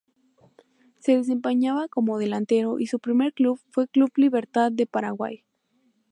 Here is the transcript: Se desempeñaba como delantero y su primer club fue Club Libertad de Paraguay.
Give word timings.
Se 0.97 1.15
desempeñaba 1.17 1.87
como 1.87 2.17
delantero 2.17 2.79
y 2.79 2.87
su 2.87 2.97
primer 2.99 3.33
club 3.35 3.59
fue 3.69 3.87
Club 3.87 4.09
Libertad 4.17 4.71
de 4.71 4.87
Paraguay. 4.87 5.45